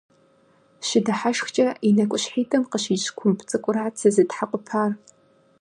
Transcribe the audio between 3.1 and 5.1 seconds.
кумб цӀыкӀурат сызытхьэкъупар.